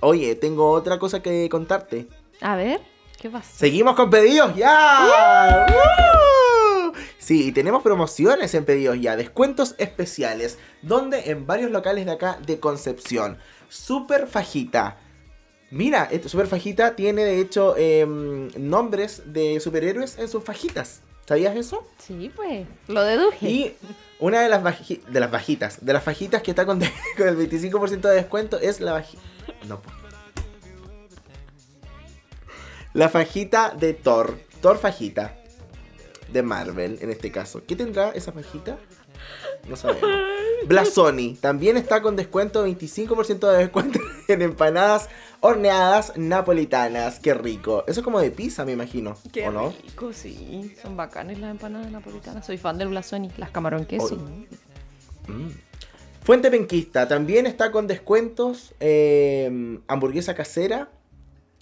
[0.00, 2.06] Oye, tengo otra cosa que contarte.
[2.40, 2.80] A ver,
[3.20, 3.50] ¿qué pasa?
[3.54, 5.66] Seguimos con pedidos ya.
[5.68, 6.92] ¡Woo!
[7.18, 12.38] Sí, y tenemos promociones en pedidos ya, descuentos especiales, donde en varios locales de acá
[12.44, 13.38] de Concepción.
[13.70, 14.98] Super Fajita.
[15.70, 21.00] Mira, Super Fajita tiene de hecho em, nombres de superhéroes en sus fajitas.
[21.26, 21.86] ¿Sabías eso?
[21.98, 23.48] Sí, pues, lo deduje.
[23.48, 23.76] Y
[24.18, 27.36] una de las, de las bajitas, de las fajitas que está con, de- con el
[27.38, 29.22] 25% de descuento es la bajita.
[29.68, 29.80] No.
[29.80, 29.90] po.
[32.94, 34.38] La fajita de Thor.
[34.60, 35.36] Thor fajita.
[36.32, 37.62] De Marvel, en este caso.
[37.66, 38.76] ¿Qué tendrá esa fajita?
[39.68, 40.10] No sabemos.
[40.66, 41.34] Blasoni.
[41.34, 45.08] También está con descuento, 25% de descuento en empanadas
[45.40, 47.18] horneadas napolitanas.
[47.18, 47.84] Qué rico.
[47.86, 49.16] Eso es como de pizza, me imagino.
[49.32, 49.72] Qué ¿O no?
[49.82, 50.74] rico, sí.
[50.80, 52.46] Son bacanes las empanadas napolitanas.
[52.46, 54.16] Soy fan del blasoni, las camarón queso.
[55.28, 55.50] Mm.
[56.22, 58.74] Fuente Penquista también está con descuentos.
[58.80, 60.90] eh, hamburguesa casera,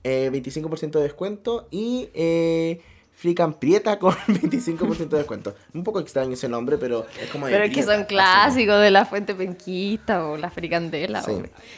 [0.04, 1.68] eh, 25% de descuento.
[1.70, 2.80] Y eh,
[3.18, 5.56] Frican Prieta con 25% de descuento.
[5.74, 8.92] Un poco extraño ese nombre, pero es como de Pero es que son clásicos de
[8.92, 11.20] la fuente penquista o la fricandela.
[11.22, 11.32] Sí.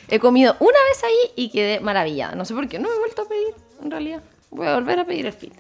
[0.09, 2.35] He comido una vez ahí y quedé maravillada.
[2.35, 4.23] No sé por qué, no me he vuelto a pedir, en realidad.
[4.51, 5.53] Voy a volver a pedir el fin.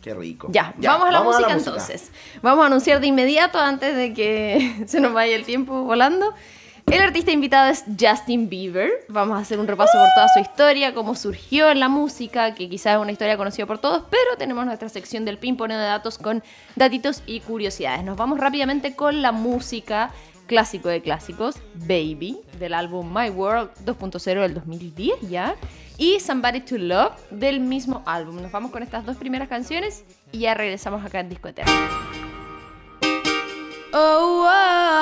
[0.00, 0.48] Qué rico.
[0.50, 2.10] Ya, vamos a la música entonces.
[2.40, 6.32] Vamos a anunciar de inmediato antes de que se nos vaya el tiempo volando.
[6.86, 8.90] El artista invitado es Justin Bieber.
[9.08, 12.68] Vamos a hacer un repaso por toda su historia, cómo surgió en la música, que
[12.68, 16.18] quizás es una historia conocida por todos, pero tenemos nuestra sección del pimponeo de datos
[16.18, 16.42] con
[16.76, 18.04] datitos y curiosidades.
[18.04, 20.10] Nos vamos rápidamente con la música
[20.46, 25.54] clásico de clásicos, Baby, del álbum My World 2.0 del 2010 ya,
[25.96, 28.42] y Somebody to Love del mismo álbum.
[28.42, 31.70] Nos vamos con estas dos primeras canciones y ya regresamos acá en Discoteca.
[33.94, 35.01] Oh, ah.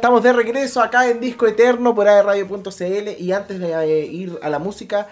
[0.00, 4.48] estamos de regreso acá en Disco Eterno por Radio.cl y antes de eh, ir a
[4.48, 5.08] la música,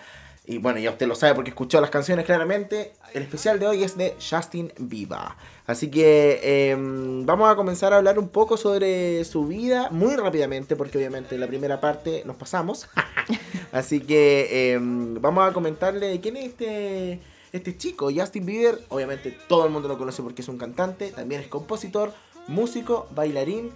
[0.46, 3.84] y bueno, ya usted lo sabe porque escuchó las canciones claramente, el especial de hoy
[3.84, 5.36] es de Justin Viva.
[5.66, 10.74] Así que em, vamos a comenzar a hablar un poco sobre su vida muy rápidamente
[10.74, 12.88] porque obviamente en la primera parte nos pasamos.
[13.72, 17.20] Así que em, vamos a comentarle quién es este
[17.52, 21.42] este chico, Justin Bieber, obviamente todo el mundo lo conoce porque es un cantante, también
[21.42, 22.14] es compositor,
[22.46, 23.70] músico, bailarín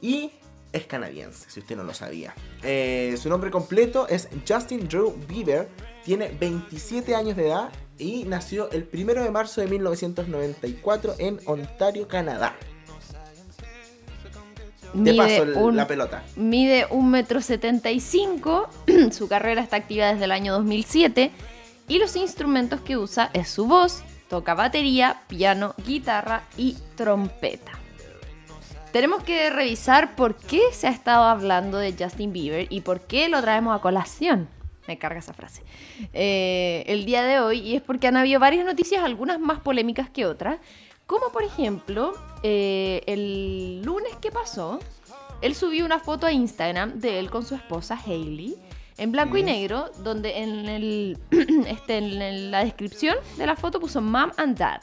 [0.00, 0.30] y
[0.74, 2.34] es canadiense, si usted no lo sabía.
[2.62, 5.68] Eh, su nombre completo es Justin Drew Bieber,
[6.04, 12.08] tiene 27 años de edad y nació el 1 de marzo de 1994 en Ontario,
[12.08, 12.56] Canadá.
[14.92, 16.24] De paso la pelota.
[16.36, 21.30] Mide 1,75 m, su carrera está activa desde el año 2007
[21.86, 27.83] y los instrumentos que usa es su voz, toca batería, piano, guitarra y trompeta
[28.94, 33.28] tenemos que revisar por qué se ha estado hablando de Justin Bieber y por qué
[33.28, 34.48] lo traemos a colación.
[34.86, 35.64] Me carga esa frase.
[36.12, 40.10] Eh, el día de hoy, y es porque han habido varias noticias, algunas más polémicas
[40.10, 40.60] que otras,
[41.06, 44.78] como por ejemplo, eh, el lunes que pasó,
[45.42, 48.54] él subió una foto a Instagram de él con su esposa Hailey,
[48.96, 51.18] en blanco y negro, donde en, el,
[51.66, 54.82] este, en la descripción de la foto puso Mom and Dad.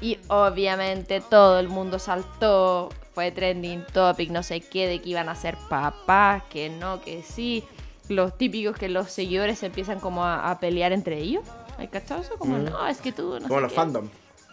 [0.00, 2.88] Y obviamente todo el mundo saltó,
[3.18, 7.24] fue trending topic, no sé qué, de que iban a ser papás, que no, que
[7.24, 7.64] sí.
[8.08, 11.42] Los típicos que los seguidores empiezan como a, pelear entre ellos.
[11.78, 12.36] ¿Hay cachado eso?
[12.38, 12.64] Como, mm.
[12.66, 14.08] no, es que tú no Como los fandom.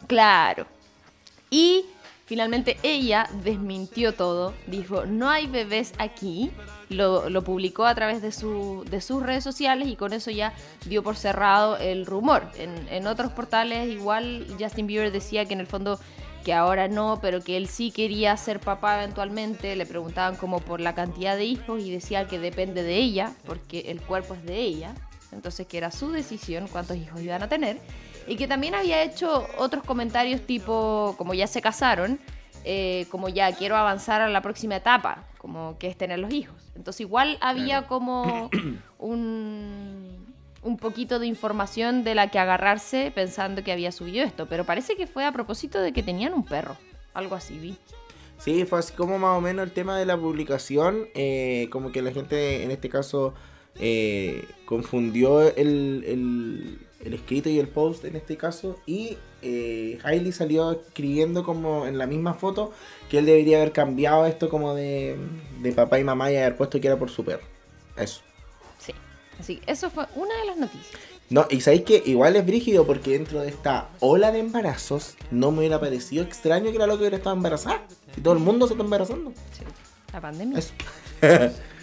[0.07, 0.65] Claro.
[1.51, 1.85] Y
[2.25, 6.49] finalmente ella desmintió todo, dijo, no hay bebés aquí,
[6.89, 10.53] lo, lo publicó a través de, su, de, sus redes sociales y con eso ya
[10.87, 12.49] dio por cerrado el rumor.
[12.57, 15.99] En, en, otros portales igual Justin Bieber decía que en el fondo
[16.45, 19.75] que ahora no, pero que él sí quería ser papá eventualmente.
[19.75, 23.85] Le preguntaban como por la cantidad de hijos y decía que depende de ella, porque
[23.87, 24.93] el cuerpo es de ella.
[25.31, 27.79] Entonces que era su decisión cuántos hijos iban a tener.
[28.27, 32.19] Y que también había hecho otros comentarios tipo, como ya se casaron,
[32.63, 36.55] eh, como ya quiero avanzar a la próxima etapa, como que es tener los hijos.
[36.75, 38.51] Entonces igual había como
[38.99, 40.04] un,
[40.65, 44.95] un poquito de información de la que agarrarse pensando que había subido esto, pero parece
[44.97, 46.75] que fue a propósito de que tenían un perro,
[47.13, 47.77] algo así vi.
[48.37, 52.01] Sí, fue así como más o menos el tema de la publicación, eh, como que
[52.01, 53.33] la gente en este caso
[53.79, 60.31] eh, confundió el, el- el escrito y el post en este caso y eh, Hailey
[60.31, 62.71] salió escribiendo como en la misma foto
[63.09, 65.15] que él debería haber cambiado esto como de,
[65.61, 67.43] de papá y mamá y haber puesto que era por su perro.
[67.95, 68.21] Eso.
[69.39, 71.01] Sí, así que eso fue una de las noticias.
[71.29, 75.51] No, y sabéis que igual es brígido porque dentro de esta ola de embarazos no
[75.51, 77.83] me hubiera parecido extraño que era lo que hubiera estado embarazada.
[78.15, 79.31] Y todo el mundo se está embarazando.
[79.51, 79.63] Sí,
[80.13, 80.59] la pandemia.
[80.59, 80.73] Eso.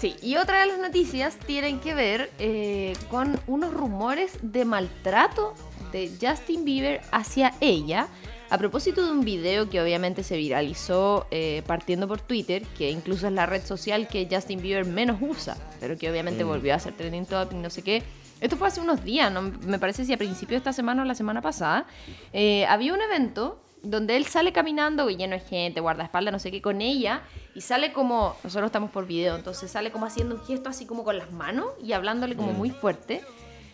[0.00, 5.52] Sí, y otra de las noticias tienen que ver eh, con unos rumores de maltrato
[5.92, 8.08] de Justin Bieber hacia ella.
[8.50, 13.28] A propósito de un video que obviamente se viralizó eh, partiendo por Twitter, que incluso
[13.28, 16.48] es la red social que Justin Bieber menos usa, pero que obviamente Mm.
[16.48, 18.02] volvió a ser trending topic, no sé qué.
[18.40, 21.04] Esto fue hace unos días, no me parece si a principio de esta semana o
[21.04, 21.86] la semana pasada.
[22.32, 26.60] Eh, había un evento donde él sale caminando, lleno de gente, guardaespaldas, no sé qué,
[26.60, 27.22] con ella,
[27.54, 31.04] y sale como, nosotros estamos por video, entonces sale como haciendo un gesto así como
[31.04, 33.22] con las manos y hablándole como muy fuerte.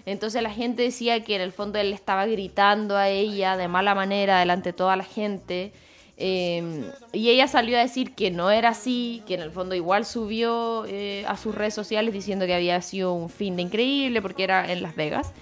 [0.06, 3.94] Entonces la gente decía que en el fondo él estaba gritando a ella de mala
[3.94, 5.72] manera delante de toda la gente.
[6.16, 10.06] eh, y ella salió a decir que no era así, que en el fondo igual
[10.06, 14.44] subió eh, a sus redes sociales diciendo que había sido un fin de increíble porque
[14.44, 15.32] era en Las Vegas,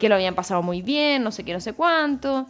[0.00, 2.46] que lo habían pasado muy bien, no sé qué, no sé cuánto.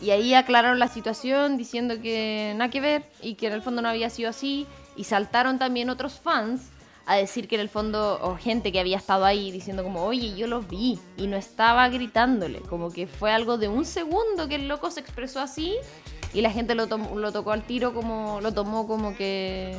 [0.00, 3.82] Y ahí aclararon la situación diciendo que nada que ver y que en el fondo
[3.82, 4.66] no había sido así.
[4.96, 6.70] Y saltaron también otros fans
[7.08, 10.36] a decir que en el fondo, o gente que había estado ahí diciendo como, oye,
[10.36, 12.60] yo los vi y no estaba gritándole.
[12.60, 15.74] Como que fue algo de un segundo que el loco se expresó así
[16.34, 19.72] y la gente lo, lo tocó al tiro como, lo tomó como que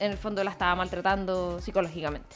[0.00, 2.34] en el fondo la estaba maltratando psicológicamente.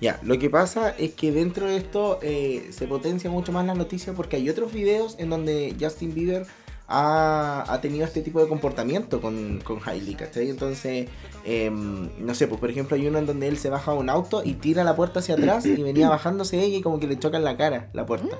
[0.00, 3.74] Ya, lo que pasa es que dentro de esto eh, se potencia mucho más la
[3.74, 6.44] noticia porque hay otros videos en donde Justin Bieber
[6.88, 10.50] ha, ha tenido este tipo de comportamiento con, con Hailey, ¿cachai?
[10.50, 11.08] Entonces,
[11.44, 14.08] em, no sé, pues por ejemplo hay uno en donde él se baja a un
[14.08, 17.18] auto y tira la puerta hacia atrás y venía bajándose ella y como que le
[17.18, 18.36] choca en la cara la puerta.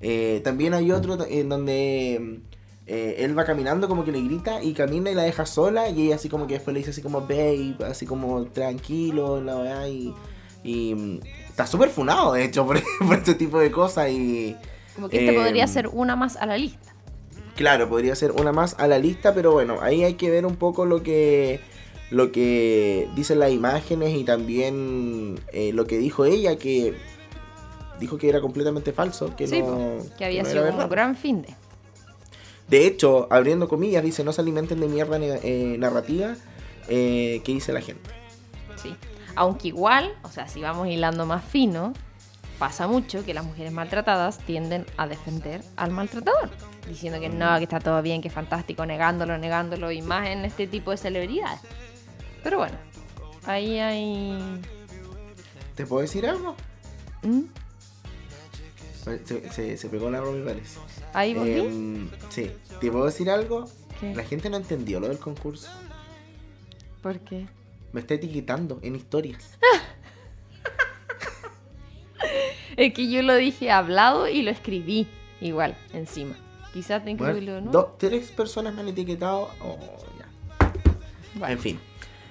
[0.00, 2.42] Eh, también hay otro en donde em,
[2.86, 6.06] eh, él va caminando como que le grita y camina y la deja sola y
[6.06, 9.88] ella así como que después le dice así como babe, así como tranquilo, la weá
[9.88, 10.14] y...
[10.62, 14.10] Y mm, está súper funado, de hecho, por, por este tipo de cosas.
[14.10, 14.54] Y
[14.94, 16.89] Como que Em, podría ser una más a la lista.
[17.56, 20.56] Claro, podría ser una más a la lista, pero bueno, ahí hay que ver un
[20.56, 21.60] poco lo que
[22.10, 26.94] lo que dicen las imágenes y también eh, lo que dijo ella, que
[28.00, 31.42] dijo que era completamente falso, que Sí, no, que había no sido un gran fin
[31.42, 31.54] de.
[32.68, 36.36] De hecho, abriendo comillas, dice, no se alimenten de mierda eh, narrativa
[36.88, 38.10] eh, que dice la gente.
[38.76, 38.94] Sí.
[39.36, 41.92] Aunque igual, o sea, si vamos hilando más fino,
[42.60, 46.50] pasa mucho que las mujeres maltratadas tienden a defender al maltratador,
[46.86, 50.44] diciendo que no, que está todo bien, que es fantástico, negándolo, negándolo, y más en
[50.44, 51.58] este tipo de celebridades.
[52.44, 52.76] Pero bueno,
[53.46, 54.60] ahí hay...
[55.74, 56.54] ¿Te puedo decir algo?
[57.22, 57.40] ¿Mm?
[59.24, 60.78] Se, se- se pegó la Romy parece.
[61.14, 61.52] ¿Ahí volví?
[61.60, 63.64] Em, sí, ¿te puedo decir algo?
[63.98, 64.14] ¿Qué?
[64.14, 65.70] La gente no entendió lo del concurso.
[67.02, 67.46] ¿Por qué?
[67.92, 69.42] Me está etiquetando en historias.
[72.86, 75.06] Es que yo lo dije hablado y lo escribí
[75.40, 76.34] igual, encima.
[76.72, 77.70] Quizás tengo que Bueno, ¿no?
[77.70, 79.50] dos- tres personas me han etiquetado.
[79.60, 79.76] Oh,
[80.18, 80.72] ya.
[81.34, 81.52] Bueno.
[81.52, 81.80] En fin.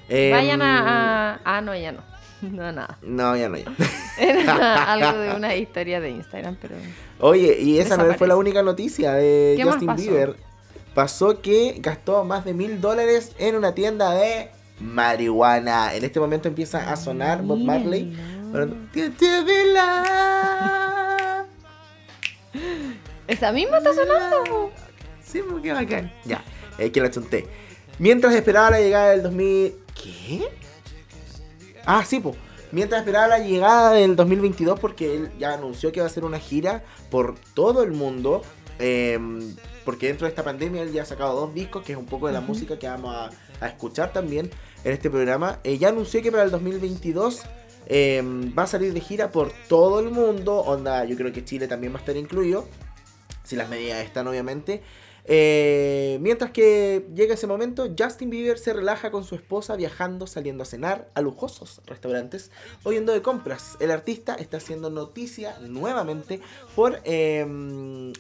[0.08, 2.02] Em, Vayan a, a- Ah, no, ya no.
[2.41, 2.97] No, nada.
[3.02, 3.66] No, ya no, ya.
[4.18, 6.76] Era algo de una historia de Instagram, pero...
[7.20, 10.02] Oye, y esa no fue la única noticia de ¿Qué más Justin pasó?
[10.02, 10.36] Bieber.
[10.95, 15.93] Pasó que gastó más de mil dólares en una tienda de marihuana.
[15.93, 18.18] En este momento empieza a sonar Bob Marley.
[23.28, 24.72] ¿Esa misma está sonando?
[25.24, 26.12] Sí, pues, qué bacán.
[26.26, 26.43] Ya,
[26.78, 27.47] es que la chunté.
[28.00, 29.76] Mientras esperaba la llegada del 2000...
[30.02, 30.47] ¿Qué?
[31.86, 32.36] Ah, sí, pues.
[32.72, 36.39] Mientras esperaba la llegada del 2022, porque él ya anunció que va a hacer una
[36.39, 38.41] gira por todo el mundo.
[38.80, 39.20] eh,
[39.86, 42.28] porque dentro de esta pandemia él ya ha sacado dos discos, que es un poco
[42.28, 44.52] de la música que vamos a, a escuchar también
[44.84, 45.60] en este programa.
[45.64, 47.41] Eh, ya anunció que para el 2022
[47.90, 48.22] eh,
[48.58, 50.60] va a salir de gira por todo el mundo.
[50.60, 52.66] Onda, yo creo que Chile también va a estar incluido.
[53.44, 54.82] Si las medidas están, obviamente.
[55.32, 60.64] Eh, mientras que llega ese momento, Justin Bieber se relaja con su esposa viajando, saliendo
[60.64, 62.50] a cenar a lujosos restaurantes
[62.84, 63.78] o de compras.
[63.80, 66.42] El artista está haciendo noticia nuevamente
[66.76, 67.00] por...
[67.04, 67.46] eh,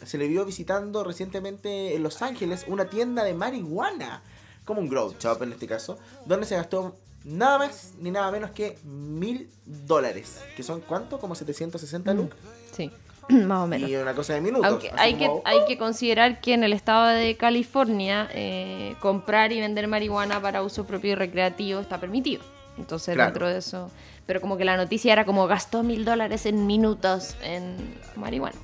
[0.03, 4.21] se le vio visitando recientemente en Los Ángeles una tienda de marihuana,
[4.65, 8.51] como un grow shop en este caso, donde se gastó nada más ni nada menos
[8.51, 11.19] que mil dólares, que son ¿cuánto?
[11.19, 12.39] Como 760 lucas.
[12.75, 12.91] Sí,
[13.29, 13.89] más o menos.
[13.89, 14.65] Y una cosa de minutos.
[14.65, 19.59] Aunque hay que, hay que considerar que en el estado de California eh, comprar y
[19.59, 22.43] vender marihuana para uso propio y recreativo está permitido.
[22.77, 23.31] Entonces Claro.
[23.31, 23.91] dentro de eso...
[24.25, 28.55] Pero como que la noticia era como gastó mil dólares en minutos en marihuana.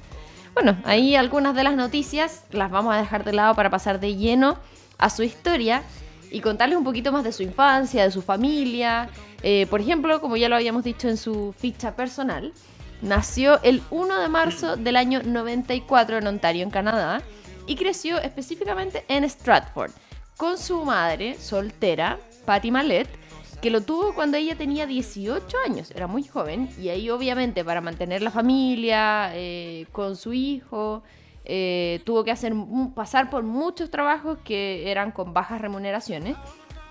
[0.53, 4.15] Bueno, ahí algunas de las noticias las vamos a dejar de lado para pasar de
[4.15, 4.59] lleno
[4.99, 5.81] a su historia
[6.31, 9.09] y contarles un poquito más de su infancia, de su familia.
[9.43, 12.53] Eh, por ejemplo, como ya lo habíamos dicho en su ficha personal,
[13.01, 17.21] nació el 1 de marzo del año 94 en Ontario, en Canadá,
[17.67, 19.91] y creció específicamente en Stratford,
[20.37, 23.07] con su madre soltera, Patty Mallet,
[23.61, 27.81] que lo tuvo cuando ella tenía 18 años, era muy joven, y ahí obviamente para
[27.81, 31.01] mantener la familia, eh, con su hijo,
[31.45, 32.53] eh, tuvo que hacer,
[32.95, 36.35] pasar por muchos trabajos que eran con bajas remuneraciones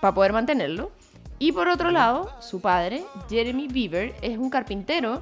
[0.01, 0.93] para poder mantenerlo.
[1.39, 5.21] Y por otro lado, su padre, Jeremy Bieber, es un carpintero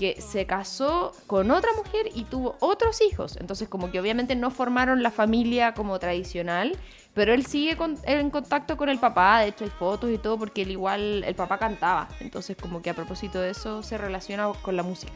[0.00, 3.36] que se casó con otra mujer y tuvo otros hijos.
[3.38, 6.74] Entonces, como que obviamente no formaron la familia como tradicional,
[7.12, 9.40] pero él sigue en contacto con el papá.
[9.40, 12.08] De hecho, hay fotos y todo porque él igual, el papá cantaba.
[12.20, 15.12] Entonces, como que a propósito de eso, se relaciona con la música.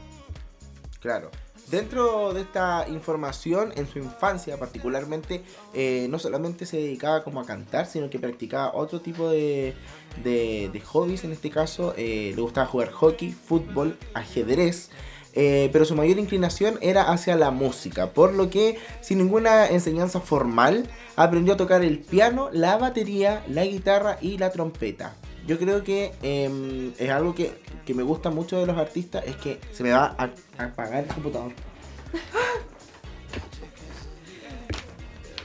[1.00, 1.30] Claro.
[1.70, 5.42] Dentro de esta información, en su infancia particularmente,
[5.72, 9.74] eh, no solamente se dedicaba como a cantar, sino que practicaba otro tipo de,
[10.22, 11.24] de, hobbies.
[11.24, 14.90] En este caso, eh, le gustaba jugar hockey, fútbol, ajedrez.
[15.36, 20.20] eh, pero su mayor inclinación era hacia la música, por lo que sin ninguna enseñanza
[20.20, 25.16] formal aprendió a tocar el piano, la batería, la guitarra y la trompeta.
[25.46, 29.36] Yo creo que em, es algo que, que me gusta mucho de los artistas, es
[29.36, 30.30] que se me va a,
[30.62, 31.52] apagar el computador.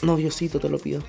[0.01, 1.03] No, Diosito, te lo pido.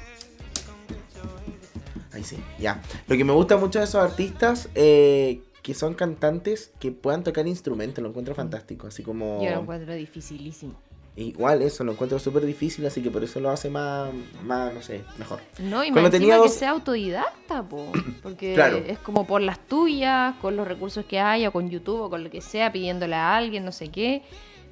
[2.12, 2.82] Ahí sí, ya.
[3.06, 7.46] Lo que me gusta mucho de esos artistas, eh, que son cantantes que puedan tocar
[7.46, 8.88] instrumentos, lo encuentro fantástico.
[8.88, 9.40] Así como...
[9.44, 10.74] Yo lo encuentro dificilísimo.
[11.16, 14.10] Igual eso, lo encuentro súper difícil, así que por eso lo hace más,
[14.44, 15.40] más no sé, mejor.
[15.58, 17.90] No, y Cuando más tenía dos- que sea autodidacta, po,
[18.22, 18.76] porque Claro.
[18.78, 22.30] es como por las tuyas, con los recursos que haya, con YouTube o con lo
[22.30, 24.22] que sea, pidiéndole a alguien, no sé qué.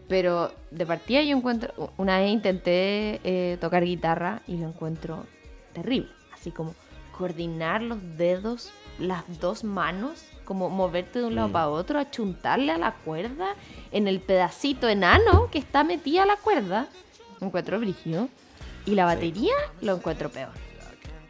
[0.09, 5.27] Pero de partida yo encuentro, una vez intenté eh, tocar guitarra y lo encuentro
[5.75, 6.09] terrible.
[6.33, 6.75] Así como
[7.17, 11.53] coordinar los dedos, las dos manos, como moverte de un lado Mm.
[11.53, 13.49] para otro, achuntarle a la cuerda
[13.93, 16.89] en el pedacito enano que está metida la cuerda.
[17.39, 18.29] Lo encuentro brígido.
[18.87, 20.49] Y la batería lo encuentro peor.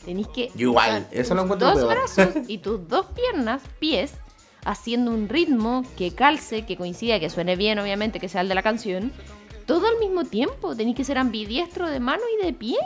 [0.05, 1.89] Tenéis que igual, eso lo encuentro dos peor.
[1.89, 4.13] brazos y tus dos piernas, pies,
[4.65, 8.55] haciendo un ritmo que calce, que coincida, que suene bien, obviamente, que sea el de
[8.55, 9.11] la canción.
[9.67, 10.77] Todo al mismo tiempo.
[10.77, 12.77] Tenéis que ser ambidiestro de mano y de pie.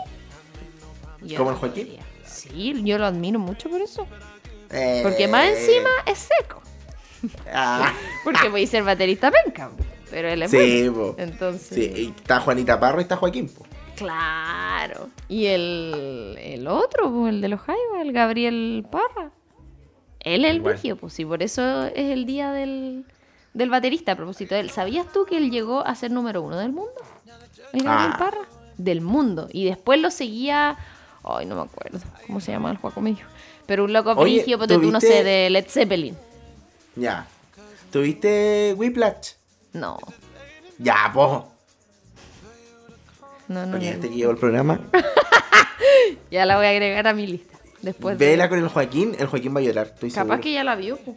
[1.20, 1.98] Yo ¿Como el Joaquín?
[2.24, 4.06] Sí, yo lo admiro mucho por eso.
[4.72, 6.62] Eh, Porque más encima es seco.
[7.52, 7.92] ah,
[8.24, 9.70] Porque voy a ser baterista penca.
[10.10, 11.14] Pero él es sí, bueno.
[11.18, 11.68] Entonces.
[11.68, 13.64] Sí, y está Juanita Parra y está Joaquín, po.
[13.96, 15.08] Claro.
[15.28, 19.30] Y el, el otro, el de los Jaivas, el Gabriel Parra.
[20.20, 20.74] Él es el Igual.
[20.74, 23.04] vigio, pues sí, por eso es el día del,
[23.54, 24.70] del baterista a propósito de él.
[24.70, 26.92] ¿Sabías tú que él llegó a ser número uno del mundo?
[27.72, 28.18] El Gabriel Ah.
[28.18, 28.40] Parra.
[28.76, 29.48] Del mundo.
[29.52, 30.76] Y después lo seguía.
[31.24, 31.98] Ay, no me acuerdo.
[32.26, 33.24] ¿Cómo se llama el medio?
[33.72, 36.14] Pero un loco Oye, brigio, ponte tú, no ¿tuviste- sé, de Led Zeppelin.
[36.94, 37.26] Ya.
[37.90, 39.30] ¿Tuviste Whiplash?
[39.72, 39.96] No.
[40.76, 41.48] Ya, po.
[43.48, 43.92] No, no, Porque no.
[43.94, 44.78] ya te llevo el programa.
[46.30, 47.58] Ya la voy a agregar a mi lista.
[47.80, 50.40] Después de- Vela con el Joaquín, el Joaquín va a llorar, estoy Capaz seguro.
[50.42, 50.98] que ya la vio.
[50.98, 51.16] po.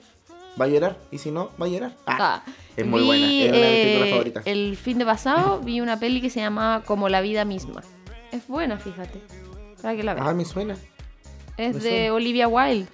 [0.59, 1.91] Va a llorar, y si no, va a llorar.
[2.05, 4.47] Ah, Ah, es muy vi, buena, es una de mis eh, favoritas.
[4.47, 7.83] El fin de pasado vi una peli que se llamaba Como la vida misma.
[8.31, 9.19] Es buena, fíjate.
[9.81, 10.25] Para que la veas.
[10.27, 10.77] Ah, me suena.
[11.57, 12.11] Es me de.
[12.11, 12.87] Olivia Wilde.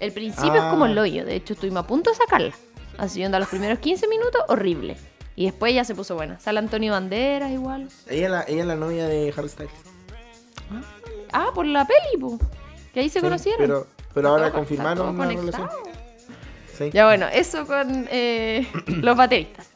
[0.00, 0.90] El principio es como Ah.
[0.90, 1.24] el hoyo.
[1.24, 2.52] De hecho, estuvimos a punto de sacarla.
[2.98, 4.96] Así onda los primeros 15 minutos, horrible.
[5.36, 6.38] Y después ya se puso buena.
[6.40, 7.88] Sale Antonio Banderas igual.
[8.08, 9.72] Ella es la, ella es la novia de Harry Styles.
[11.32, 12.38] Ah, por la peli, po.
[12.94, 13.60] Que ahí se Sí, conocieron.
[13.60, 15.68] Pero, pero ahora todo- confirmaron una relación.
[16.76, 16.90] Sí.
[16.92, 19.66] Ya bueno, eso con eh, los bateristas.
[19.66, 19.72] Sí.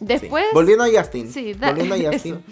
[0.00, 0.44] Después.
[0.52, 1.30] Volviendo a Justin.
[1.32, 1.98] Sí, volviendo a.
[2.12, 2.42] Justin.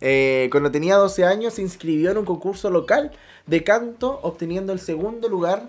[0.00, 3.12] Eh, cuando tenía 12 años se inscribió en un concurso local
[3.46, 5.68] de canto, obteniendo el segundo lugar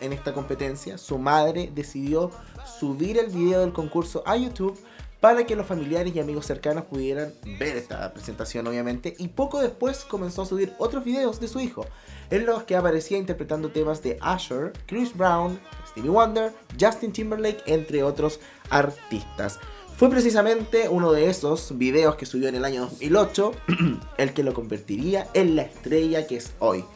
[0.00, 0.98] en esta competencia.
[0.98, 2.30] Su madre decidió
[2.78, 4.78] subir el video del concurso a YouTube
[5.20, 9.14] para que los familiares y amigos cercanos pudieran ver esta presentación, obviamente.
[9.18, 11.84] Y poco después comenzó a subir otros videos de su hijo,
[12.30, 18.02] en los que aparecía interpretando temas de Usher, Chris Brown, Stevie Wonder, Justin Timberlake, entre
[18.02, 18.40] otros
[18.70, 19.58] artistas.
[20.00, 23.52] Fue precisamente uno de esos videos que subió en el año 2008
[24.16, 26.86] el que lo convertiría en la estrella que es hoy.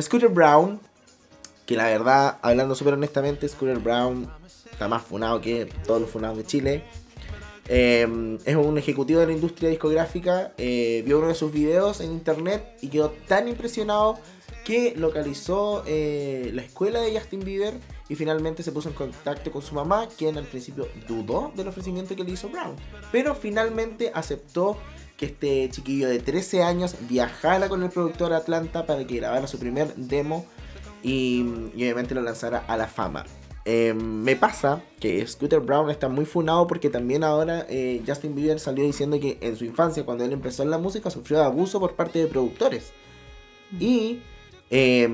[0.00, 0.80] Scooter Brown,
[1.66, 4.28] que la verdad, hablando súper honestamente, Scooter Brown
[4.70, 6.84] está más funado que todos los funados de Chile.
[7.68, 10.52] Eh, es un ejecutivo de la industria discográfica.
[10.58, 14.18] eh, vio uno de sus videos en internet y quedó tan impresionado
[14.64, 17.74] que localizó eh, la escuela de Justin Bieber
[18.08, 22.14] y finalmente se puso en contacto con su mamá, quien al principio dudó del ofrecimiento
[22.14, 22.76] que le hizo Brown.
[23.10, 24.78] Pero finalmente aceptó
[25.22, 29.46] que este chiquillo de 13 años viajara con el productor a Atlanta para que grabara
[29.46, 30.44] su primer demo
[31.00, 31.44] y,
[31.76, 33.24] y obviamente lo lanzara a la fama.
[33.64, 38.58] Eh, me pasa que Scooter Brown está muy funado porque también ahora eh, Justin Bieber
[38.58, 41.78] salió diciendo que en su infancia, cuando él empezó en la música, sufrió de abuso
[41.78, 42.92] por parte de productores.
[43.78, 44.22] Y
[44.70, 45.08] eh,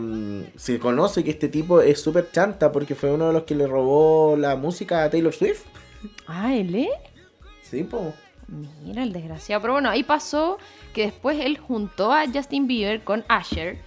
[0.57, 3.67] se conoce que este tipo es súper chanta porque fue uno de los que le
[3.67, 5.65] robó la música a Taylor Swift.
[6.27, 6.89] Ah, ¿él?
[7.63, 8.15] Sí, po.
[8.49, 9.61] Mira, el desgraciado.
[9.61, 10.59] Pero bueno, ahí pasó
[10.95, 13.79] que después él juntó a Justin Bieber con Asher.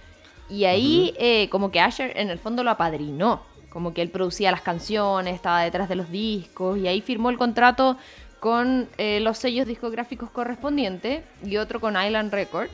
[0.48, 3.42] Y ahí eh, como que Asher en el fondo lo apadrinó.
[3.70, 6.78] Como que él producía las canciones, estaba detrás de los discos.
[6.78, 7.96] Y ahí firmó el contrato
[8.38, 11.24] con eh, los sellos discográficos correspondientes.
[11.44, 12.70] Y otro con Island Records.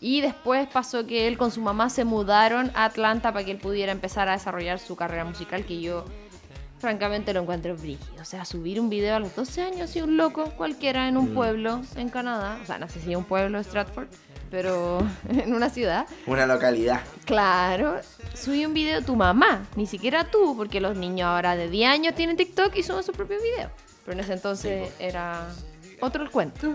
[0.00, 3.58] Y después pasó que él con su mamá se mudaron a Atlanta para que él
[3.58, 6.06] pudiera empezar a desarrollar su carrera musical, que yo
[6.80, 8.20] francamente lo encuentro brígido.
[8.20, 11.34] O sea, subir un video a los 12 años y un loco cualquiera en un
[11.34, 12.58] pueblo en Canadá.
[12.62, 14.08] O sea, no sé si un pueblo, Stratford,
[14.50, 16.06] pero en una ciudad.
[16.26, 17.02] Una localidad.
[17.26, 18.00] Claro,
[18.34, 22.14] subí un video tu mamá, ni siquiera tú, porque los niños ahora de 10 años
[22.14, 23.70] tienen TikTok y suben su propio video.
[24.04, 25.48] Pero en ese entonces era
[26.00, 26.74] otro el cuento.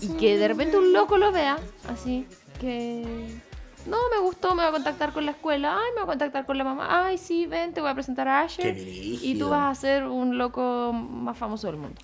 [0.00, 1.58] Y que de repente un loco lo vea,
[1.88, 2.26] así
[2.60, 3.47] que...
[3.88, 6.44] No, me gustó, me va a contactar con la escuela, ay, me va a contactar
[6.44, 8.74] con la mamá, ay, sí, ven, te voy a presentar a Asher.
[8.74, 12.00] Qué Y tú vas a ser un loco más famoso del mundo.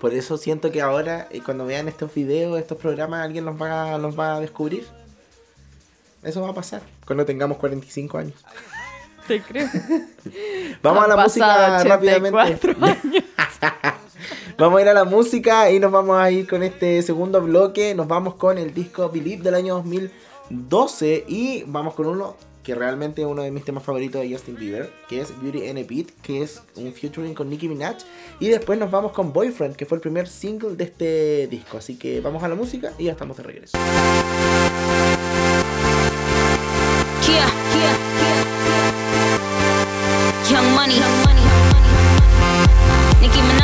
[0.00, 3.98] Por eso siento que ahora, eh, cuando vean estos videos, estos programas, alguien los va,
[3.98, 4.86] los va a descubrir.
[6.22, 8.34] Eso va a pasar cuando tengamos 45 años.
[9.26, 9.68] Te creo.
[10.82, 12.38] Vamos Han a la música rápidamente.
[12.38, 13.24] 84 años.
[14.58, 17.94] Vamos a ir a la música y nos vamos a ir con este segundo bloque.
[17.94, 19.82] Nos vamos con el disco Believe del año
[20.50, 24.56] 2012 y vamos con uno que realmente es uno de mis temas favoritos de Justin
[24.56, 27.96] Bieber, que es Beauty and a Beat, que es un featuring con Nicki Minaj.
[28.38, 31.78] Y después nos vamos con Boyfriend, que fue el primer single de este disco.
[31.78, 33.78] Así que vamos a la música y ya estamos de regreso.
[43.20, 43.60] Nicki Minaj.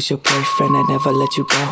[0.00, 1.64] Was your boyfriend, I'd never let you go.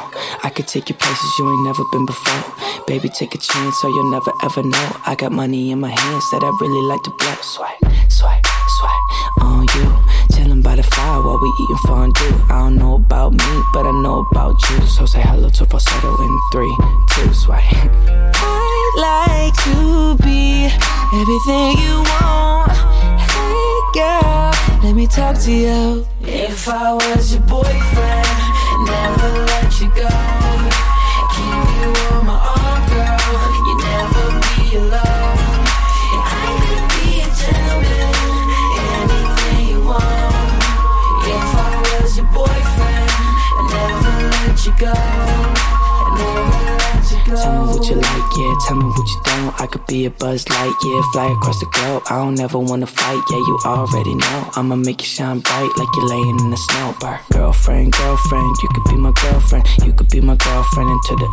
[0.45, 2.45] I could take you places you ain't never been before.
[2.87, 4.89] Baby, take a chance, so you'll never ever know.
[5.07, 7.37] I got money in my hands that I really like to blow.
[7.41, 9.05] Swipe, swipe, swipe
[9.41, 9.89] on you.
[10.37, 12.37] Chilling by the fire while we eating fondue.
[12.53, 14.87] I don't know about me, but I know about you.
[14.87, 16.74] So say hello to falsetto in three,
[17.14, 17.64] two, swipe.
[17.72, 20.68] I'd like to be
[21.16, 23.28] everything you want.
[23.95, 26.07] Girl, let me talk to you.
[26.20, 28.39] If I was your boyfriend,
[28.84, 30.09] never let you go.
[31.34, 33.18] Keep you on my arm, girl.
[33.66, 35.39] You never be alone.
[36.14, 38.12] And I could be a gentleman,
[38.93, 40.62] anything you want.
[41.26, 43.11] If I was your boyfriend,
[43.57, 44.93] I never let you go.
[46.18, 46.57] Never.
[47.37, 48.55] Tell me what you like, yeah.
[48.66, 49.61] Tell me what you don't.
[49.61, 51.03] I could be a buzz light, yeah.
[51.12, 52.03] Fly across the globe.
[52.11, 53.37] I don't ever wanna fight, yeah.
[53.37, 54.51] You already know.
[54.57, 56.95] I'ma make you shine bright like you're laying in the snow.
[57.01, 57.20] Bird.
[57.33, 59.66] Girlfriend, girlfriend, you could be my girlfriend.
[59.85, 61.29] You could be my girlfriend into the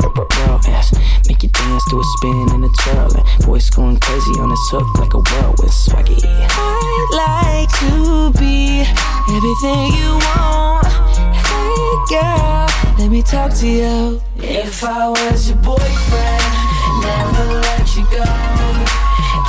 [0.47, 0.93] world, yes.
[1.27, 3.15] Make you dance to a spin and a twirl.
[3.15, 6.19] And voice going crazy on this hook like a whirlwind swaggy.
[6.23, 8.81] I'd like to be
[9.29, 10.87] everything you want.
[11.33, 14.21] Hey girl, let me talk to you.
[14.37, 16.53] If I was your boyfriend,
[17.01, 18.25] never let you go.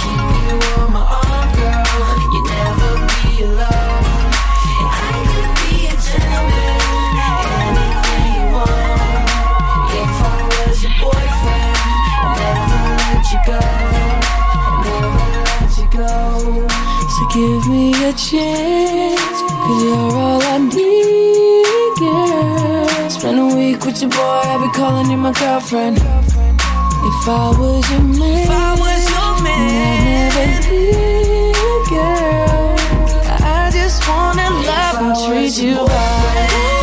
[0.01, 0.93] Keep you on
[18.31, 23.09] chance, cause you're all I need, girl.
[23.09, 25.99] Spend a week with your boy, I'll be calling you my girlfriend.
[25.99, 32.77] If I was your man, if I was your man, I'd never leave, girl.
[33.47, 36.76] I just wanna love and treat you right.